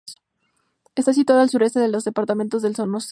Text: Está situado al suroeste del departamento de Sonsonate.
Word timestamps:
Está 0.95 1.13
situado 1.13 1.41
al 1.43 1.51
suroeste 1.51 1.79
del 1.79 1.91
departamento 2.01 2.59
de 2.59 2.69
Sonsonate. 2.73 3.05